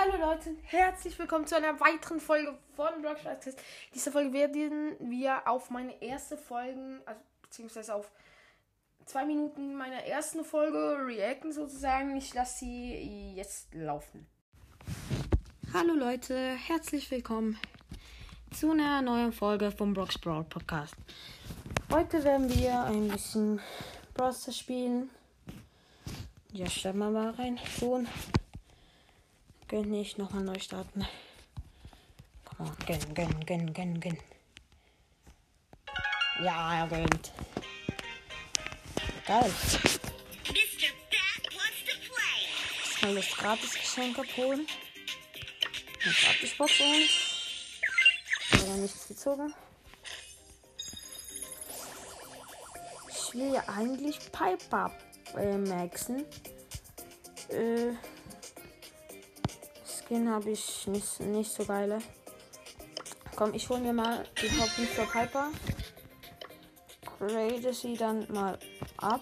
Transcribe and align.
Hallo 0.00 0.16
Leute, 0.16 0.54
herzlich 0.62 1.18
willkommen 1.18 1.44
zu 1.44 1.56
einer 1.56 1.80
weiteren 1.80 2.20
Folge 2.20 2.56
von 2.76 3.00
Blockstars 3.00 3.40
Test. 3.40 3.58
Diese 3.96 4.12
Folge 4.12 4.32
werden 4.32 4.94
wir 5.00 5.48
auf 5.48 5.70
meine 5.70 6.00
erste 6.00 6.36
Folge, 6.36 7.02
also 7.04 7.20
beziehungsweise 7.42 7.96
auf 7.96 8.12
zwei 9.06 9.24
Minuten 9.24 9.74
meiner 9.74 10.04
ersten 10.04 10.44
Folge 10.44 11.04
reacten 11.04 11.50
sozusagen. 11.50 12.16
Ich 12.16 12.32
lasse 12.32 12.60
sie 12.60 13.32
jetzt 13.34 13.74
laufen. 13.74 14.28
Hallo 15.74 15.94
Leute, 15.94 16.36
herzlich 16.36 17.10
willkommen 17.10 17.58
zu 18.52 18.70
einer 18.70 19.02
neuen 19.02 19.32
Folge 19.32 19.72
vom 19.72 19.94
Brox 19.94 20.16
Brawl 20.16 20.44
Podcast. 20.44 20.94
Heute 21.92 22.22
werden 22.22 22.48
wir 22.56 22.84
ein 22.84 23.08
bisschen 23.08 23.60
Brawl 24.14 24.32
spielen. 24.32 25.10
Ja, 26.52 26.70
starten 26.70 26.98
wir 26.98 27.10
mal 27.10 27.30
rein. 27.30 27.58
Schon. 27.80 28.06
Gönn 29.68 29.90
nicht 29.90 30.16
nochmal 30.16 30.44
neu 30.44 30.58
starten. 30.58 31.06
Komm 32.42 32.68
on, 32.68 32.76
gönn, 32.86 33.14
gönn, 33.14 33.44
gönn, 33.44 33.74
gönn, 33.74 34.00
gönn. 34.00 34.18
Ja, 36.42 36.78
er 36.78 36.88
gönnt. 36.88 37.32
Geil. 39.26 39.52
To 40.42 40.52
play. 40.52 42.48
Schnell 42.96 43.16
das 43.16 43.28
Gratis-Geschenk 43.36 44.18
abholen. 44.18 44.66
Eine 46.02 46.14
Gratis-Box 46.14 46.80
und. 46.80 47.10
Leider 48.52 48.76
nichts 48.76 49.06
gezogen. 49.06 49.52
Ich 53.10 53.34
will 53.34 53.52
ja 53.52 53.68
eigentlich 53.68 54.18
Piper 54.32 54.96
äh, 55.36 55.58
maxen. 55.58 56.24
Äh. 57.50 57.92
Skin 60.08 60.30
habe 60.30 60.52
ich 60.52 60.86
nicht, 60.86 61.20
nicht 61.20 61.52
so 61.52 61.66
geile. 61.66 61.98
Komm, 63.36 63.52
ich 63.52 63.68
hole 63.68 63.80
mir 63.80 63.92
mal 63.92 64.24
die 64.40 64.48
Hobby 64.58 64.86
für 64.86 65.04
Piper. 65.04 65.50
Grade 67.18 67.74
sie 67.74 67.94
dann 67.94 68.26
mal 68.32 68.58
ab. 68.96 69.20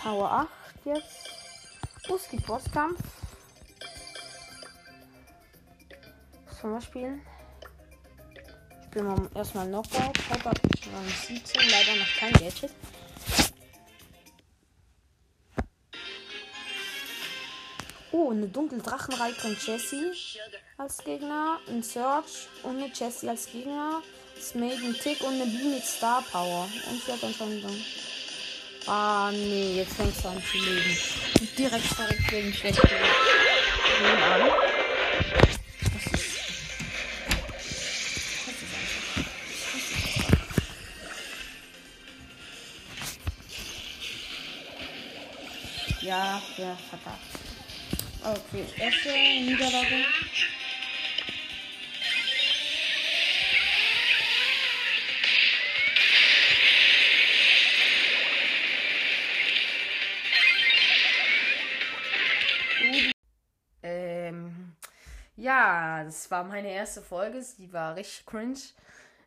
Power 0.00 0.30
8 0.30 0.48
jetzt. 0.84 1.28
Ist 2.08 2.30
die 2.30 2.36
Bosskampf? 2.36 3.00
Was 6.46 6.60
sollen 6.60 6.74
wir 6.74 6.80
spielen? 6.80 7.26
Spielen 8.86 9.06
wir 9.06 9.36
erstmal 9.36 9.66
Knockout. 9.66 10.12
Piper 10.28 10.52
Rang 10.94 11.08
17, 11.26 11.60
leider 11.60 11.96
noch 11.96 12.16
kein 12.20 12.32
Gadget. 12.34 12.70
Oh, 18.16 18.30
eine 18.30 18.46
Dunkeldrachenreiterin 18.46 19.56
Jessie 19.66 20.12
als 20.78 20.98
Gegner, 20.98 21.58
ein 21.66 21.82
Search 21.82 22.46
und 22.62 22.76
eine 22.76 22.86
Jessie 22.94 23.28
als 23.28 23.50
Gegner, 23.50 24.02
das 24.36 24.54
Maiden 24.54 24.94
Tick 24.94 25.20
und 25.22 25.34
eine 25.34 25.46
Bee 25.46 25.64
mit 25.64 25.84
Star 25.84 26.22
Power. 26.30 26.68
Und 26.88 27.02
sie 27.02 27.10
hat 27.10 27.20
dann. 27.24 27.64
Ah, 28.86 29.32
nee, 29.32 29.78
jetzt 29.78 29.94
fängt 29.94 30.16
es 30.16 30.24
an 30.24 30.40
zu 30.48 30.58
leben. 30.58 30.96
Direkt 31.58 31.86
verreckt 31.86 32.30
wegen 32.30 32.54
einfach. 32.62 32.88
Ja, 46.00 46.40
ja, 46.58 46.76
verkackt. 46.90 47.43
Okay, 48.26 48.64
erste 48.78 49.10
Niederlage. 49.10 50.06
Ähm, 63.82 64.74
ja, 65.36 66.02
das 66.04 66.30
war 66.30 66.44
meine 66.44 66.72
erste 66.72 67.02
Folge. 67.02 67.42
Sie 67.42 67.70
war 67.74 67.94
richtig 67.94 68.24
cringe. 68.24 68.58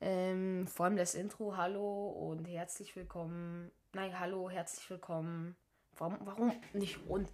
Ähm, 0.00 0.66
vor 0.66 0.86
allem 0.86 0.96
das 0.96 1.14
Intro. 1.14 1.56
Hallo 1.56 2.08
und 2.08 2.44
herzlich 2.46 2.96
willkommen. 2.96 3.70
Nein, 3.92 4.18
hallo, 4.18 4.50
herzlich 4.50 4.90
willkommen. 4.90 5.54
Warum, 5.96 6.18
warum 6.24 6.52
nicht 6.72 6.98
und? 7.06 7.28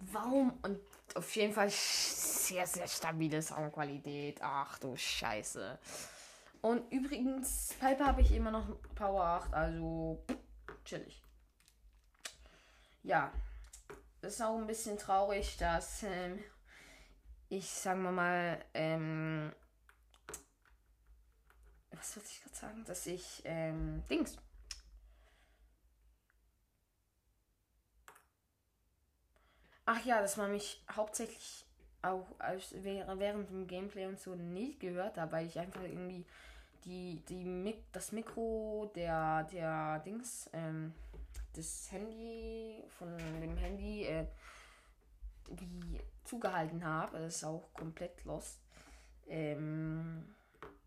Warum? 0.00 0.58
Und 0.62 0.78
auf 1.14 1.34
jeden 1.36 1.52
Fall 1.52 1.70
sehr, 1.70 2.66
sehr 2.66 2.86
stabile 2.86 3.40
Soundqualität. 3.42 4.40
Ach 4.42 4.78
du 4.78 4.96
Scheiße. 4.96 5.78
Und 6.62 6.90
übrigens, 6.90 7.74
Piper 7.78 8.06
habe 8.06 8.22
ich 8.22 8.32
immer 8.32 8.50
noch 8.50 8.66
Power 8.94 9.22
8, 9.22 9.54
also 9.54 10.24
chillig. 10.84 11.22
Ja, 13.02 13.30
ist 14.22 14.40
auch 14.40 14.56
ein 14.56 14.66
bisschen 14.66 14.96
traurig, 14.96 15.58
dass 15.58 16.02
ähm, 16.04 16.42
ich, 17.50 17.68
sagen 17.68 18.02
wir 18.02 18.12
mal, 18.12 18.64
ähm, 18.72 19.52
was 21.90 22.16
wollte 22.16 22.28
ich 22.30 22.42
gerade 22.42 22.56
sagen? 22.56 22.84
Dass 22.86 23.06
ich, 23.06 23.42
ähm, 23.44 24.02
Dings. 24.08 24.38
Ach 29.86 30.04
ja, 30.04 30.20
dass 30.20 30.36
man 30.36 30.50
mich 30.50 30.82
hauptsächlich 30.90 31.64
auch 32.02 32.26
als, 32.38 32.74
während 32.82 33.50
dem 33.50 33.66
Gameplay 33.66 34.06
und 34.06 34.18
so 34.18 34.34
nicht 34.34 34.80
gehört 34.80 35.16
hat, 35.18 35.32
weil 35.32 35.46
ich 35.46 35.58
einfach 35.58 35.82
irgendwie 35.82 36.24
die, 36.84 37.22
die 37.28 37.44
Mik 37.44 37.92
das 37.92 38.12
Mikro 38.12 38.90
der, 38.94 39.44
der 39.44 40.00
Dings, 40.00 40.50
ähm, 40.52 40.92
das 41.54 41.90
Handy 41.90 42.82
von 42.98 43.16
dem 43.40 43.56
Handy 43.56 44.04
äh, 44.04 44.26
wie 45.50 46.00
zugehalten 46.24 46.84
habe. 46.84 47.18
Das 47.18 47.36
ist 47.36 47.44
auch 47.44 47.72
komplett 47.74 48.24
lost. 48.24 48.60
Ähm, 49.28 50.34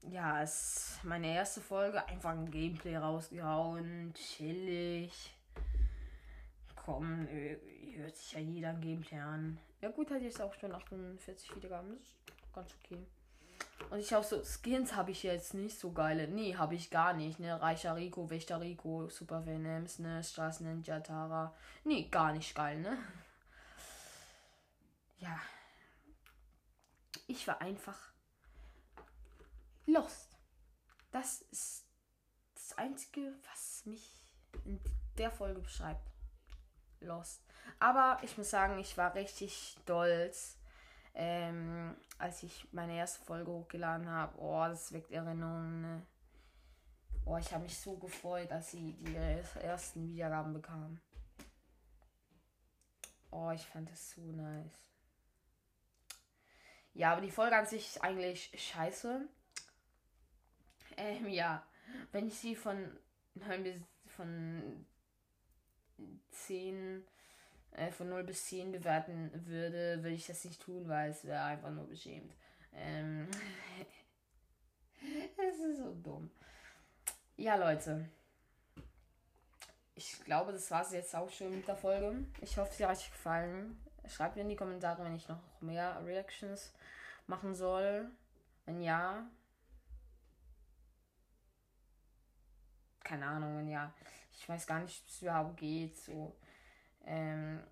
ja, 0.09 0.41
es 0.41 0.51
ist 0.97 1.03
meine 1.03 1.33
erste 1.33 1.61
Folge. 1.61 2.05
Einfach 2.07 2.31
ein 2.31 2.49
Gameplay 2.49 2.97
rausgehauen. 2.97 4.13
Chillig. 4.13 5.35
Komm, 6.75 7.27
äh, 7.27 7.57
hört 7.97 8.15
sich 8.15 8.33
ja 8.33 8.39
jeder 8.39 8.73
Gameplay 8.73 9.19
an. 9.19 9.57
Ja 9.81 9.89
gut, 9.89 10.09
hat 10.11 10.21
jetzt 10.21 10.41
auch 10.41 10.53
schon 10.53 10.73
48 10.73 11.55
Wiedergaben. 11.55 11.97
Das 11.97 12.07
ist 12.07 12.53
ganz 12.53 12.75
okay. 12.83 13.05
Und 13.89 13.99
ich 13.99 14.15
auch 14.15 14.23
so, 14.23 14.41
Skins 14.43 14.95
habe 14.95 15.11
ich 15.11 15.23
jetzt 15.23 15.53
nicht 15.53 15.79
so 15.79 15.91
geile. 15.91 16.27
Nee, 16.27 16.55
habe 16.55 16.75
ich 16.75 16.89
gar 16.89 17.13
nicht. 17.13 17.39
Ne, 17.39 17.61
Reicher 17.61 17.95
Rico, 17.95 18.29
Wächter 18.29 18.59
Rico, 18.59 19.07
Super 19.09 19.45
Venems, 19.45 19.99
ne, 19.99 20.23
Straßen 20.23 20.67
Ninja 20.67 20.99
Tara. 20.99 21.55
Nee, 21.83 22.07
gar 22.09 22.33
nicht 22.33 22.53
geil, 22.55 22.79
ne? 22.79 22.97
Ja. 25.19 25.39
Ich 27.27 27.47
war 27.47 27.61
einfach 27.61 27.97
lost. 29.85 30.37
Das 31.11 31.41
ist 31.51 31.85
das 32.55 32.77
Einzige, 32.77 33.33
was 33.49 33.85
mich 33.85 34.33
in 34.65 34.79
der 35.17 35.31
Folge 35.31 35.61
beschreibt. 35.61 36.11
Lost. 37.01 37.41
Aber 37.79 38.19
ich 38.23 38.37
muss 38.37 38.49
sagen, 38.49 38.79
ich 38.79 38.97
war 38.97 39.13
richtig 39.15 39.75
stolz, 39.81 40.57
ähm, 41.13 41.95
als 42.17 42.43
ich 42.43 42.67
meine 42.71 42.95
erste 42.95 43.23
Folge 43.23 43.51
hochgeladen 43.51 44.09
habe. 44.09 44.37
Oh, 44.39 44.65
das 44.67 44.91
weckt 44.91 45.11
Erinnerungen. 45.11 45.81
Ne? 45.81 46.01
Oh, 47.25 47.37
ich 47.37 47.51
habe 47.53 47.63
mich 47.63 47.77
so 47.77 47.97
gefreut, 47.97 48.49
dass 48.51 48.71
sie 48.71 48.93
die 48.93 49.15
ersten 49.15 50.09
Wiedergaben 50.09 50.53
bekamen. 50.53 51.01
Oh, 53.31 53.51
ich 53.51 53.65
fand 53.65 53.89
das 53.91 54.11
so 54.11 54.21
nice. 54.21 54.87
Ja, 56.93 57.11
aber 57.11 57.21
die 57.21 57.31
Folge 57.31 57.55
an 57.55 57.65
sich 57.65 57.87
ist 57.87 58.03
eigentlich 58.03 58.51
scheiße. 58.55 59.27
Ähm, 60.97 61.27
ja. 61.27 61.63
Wenn 62.11 62.27
ich 62.27 62.39
sie 62.39 62.55
von 62.55 62.97
9 63.35 63.63
bis 63.63 63.81
von 64.07 64.85
10 66.47 67.03
äh, 67.73 67.91
von 67.91 68.09
0 68.09 68.23
bis 68.23 68.45
10 68.45 68.71
bewerten 68.71 69.31
würde, 69.45 69.97
würde 70.03 70.15
ich 70.15 70.27
das 70.27 70.43
nicht 70.45 70.61
tun, 70.61 70.87
weil 70.87 71.11
es 71.11 71.23
wäre 71.25 71.43
einfach 71.43 71.69
nur 71.71 71.87
beschämt. 71.87 72.33
Ähm 72.73 73.27
es 75.37 75.59
ist 75.59 75.77
so 75.77 75.93
dumm. 76.03 76.29
Ja, 77.35 77.55
Leute. 77.55 78.09
Ich 79.95 80.23
glaube, 80.25 80.51
das 80.51 80.69
war 80.71 80.81
es 80.81 80.91
jetzt 80.91 81.15
auch 81.15 81.29
schon 81.29 81.51
mit 81.51 81.67
der 81.67 81.75
Folge. 81.75 82.15
Ich 82.41 82.57
hoffe, 82.57 82.73
sie 82.73 82.85
hat 82.85 82.95
euch 82.95 83.11
gefallen. 83.11 83.79
Schreibt 84.07 84.35
mir 84.35 84.43
in 84.43 84.49
die 84.49 84.55
Kommentare, 84.55 85.03
wenn 85.03 85.15
ich 85.15 85.27
noch 85.27 85.39
mehr 85.59 86.01
Reactions 86.05 86.71
machen 87.25 87.53
soll. 87.53 88.09
Wenn 88.65 88.81
ja. 88.81 89.27
Keine 93.07 93.25
Ahnung, 93.25 93.69
ja. 93.69 93.93
Ich 94.37 94.49
weiß 94.49 94.67
gar 94.67 94.79
nicht, 94.79 95.01
wie 95.05 95.09
es 95.09 95.21
überhaupt 95.21 95.57
geht. 95.57 95.97
So. 95.97 96.35
Ähm, 97.05 97.63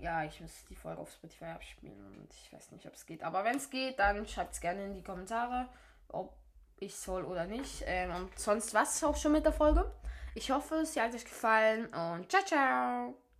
ja, 0.00 0.22
ich 0.24 0.40
muss 0.40 0.64
die 0.66 0.76
Folge 0.76 1.00
auf 1.00 1.10
Spotify 1.10 1.46
abspielen 1.46 2.06
und 2.06 2.32
ich 2.32 2.52
weiß 2.52 2.70
nicht, 2.70 2.86
ob 2.86 2.94
es 2.94 3.04
geht. 3.04 3.24
Aber 3.24 3.42
wenn 3.42 3.56
es 3.56 3.68
geht, 3.68 3.98
dann 3.98 4.26
schreibt 4.28 4.54
es 4.54 4.60
gerne 4.60 4.84
in 4.84 4.94
die 4.94 5.02
Kommentare, 5.02 5.68
ob 6.08 6.36
ich 6.78 6.94
soll 6.94 7.24
oder 7.24 7.46
nicht. 7.46 7.82
Ähm, 7.86 8.14
und 8.14 8.38
sonst 8.38 8.74
war 8.74 8.84
es 8.84 9.02
auch 9.02 9.16
schon 9.16 9.32
mit 9.32 9.44
der 9.44 9.52
Folge. 9.52 9.92
Ich 10.36 10.52
hoffe, 10.52 10.86
sie 10.86 11.00
hat 11.00 11.12
euch 11.12 11.24
gefallen 11.24 11.86
und 11.86 12.30
ciao, 12.30 12.44
ciao. 12.44 13.21